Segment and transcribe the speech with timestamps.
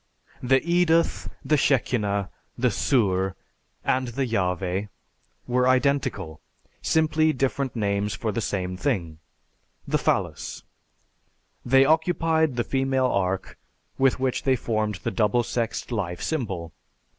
[0.41, 3.35] "The Eduth, the Shechina, the Tsur,
[3.83, 4.89] and the Yahveh
[5.45, 6.41] were identical;
[6.81, 9.19] simply different names for the same thing,
[9.87, 10.63] the phallus.
[11.63, 13.59] They occupied the female ark
[13.99, 16.73] with which they formed the double sexed life symbol.